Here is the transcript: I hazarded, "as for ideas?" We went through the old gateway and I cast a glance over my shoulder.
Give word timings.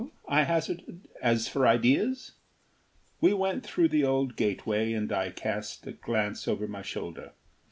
I 0.27 0.45
hazarded, 0.45 1.07
"as 1.21 1.47
for 1.47 1.67
ideas?" 1.67 2.31
We 3.21 3.35
went 3.35 3.63
through 3.63 3.89
the 3.89 4.03
old 4.03 4.35
gateway 4.35 4.93
and 4.93 5.11
I 5.13 5.29
cast 5.29 5.85
a 5.85 5.91
glance 5.91 6.47
over 6.47 6.67
my 6.67 6.81
shoulder. 6.81 7.33